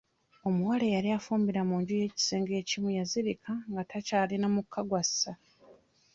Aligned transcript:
Omuwala 0.47 0.83
eyali 0.89 1.09
afumbira 1.17 1.61
mu 1.69 1.75
nju 1.81 1.93
ey'ekisenge 1.95 2.53
ekimu 2.61 2.89
yazirika 2.97 3.51
nga 3.69 3.81
takyalina 3.91 4.47
mukka 4.55 4.81
gw'assa. 4.89 5.31